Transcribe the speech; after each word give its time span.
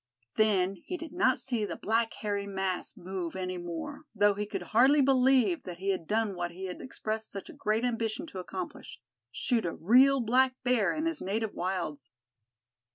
Then 0.35 0.77
he 0.83 0.97
did 0.97 1.13
not 1.13 1.39
see 1.39 1.63
the 1.63 1.75
black 1.75 2.11
hairy 2.21 2.47
mass 2.47 2.97
move 2.97 3.35
any 3.35 3.59
more, 3.59 4.07
though 4.15 4.33
he 4.33 4.47
could 4.47 4.63
hardly 4.73 4.99
believe 4.99 5.61
that 5.61 5.77
he 5.77 5.89
had 5.91 6.07
done 6.07 6.33
what 6.33 6.49
he 6.49 6.65
had 6.65 6.81
expressed 6.81 7.31
such 7.31 7.51
a 7.51 7.53
great 7.53 7.85
ambition 7.85 8.25
to 8.25 8.39
accomplish—shoot 8.39 9.63
a 9.63 9.75
real 9.75 10.19
black 10.19 10.55
bear 10.63 10.91
in 10.95 11.05
his 11.05 11.21
native 11.21 11.53
wilds. 11.53 12.09